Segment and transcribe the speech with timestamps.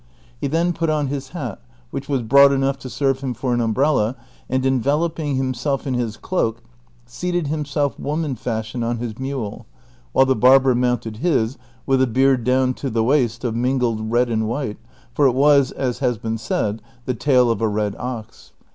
[0.35, 3.61] He then put on his hat, which was broad enough to serve him for an
[3.61, 4.15] umbrella,
[4.49, 6.63] and en veloping himself in his cloak
[7.05, 9.67] seated himself woman fashion on his mule,
[10.11, 14.27] while the barber mounted his with a beard down to the waist of mingled red
[14.31, 14.79] and white,
[15.13, 18.53] for it was, as has been said, the tail of a red ox.